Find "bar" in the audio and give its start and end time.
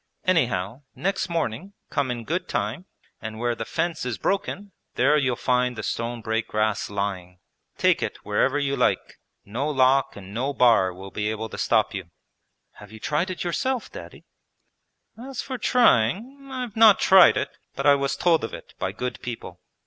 10.55-10.91